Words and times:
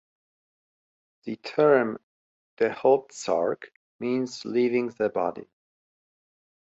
The 1.25 1.35
term 1.35 1.99
'Dehotsarg' 2.57 3.65
means 3.99 4.43
'leaving 4.43 4.87
the 4.87 5.09
body'. 5.09 5.51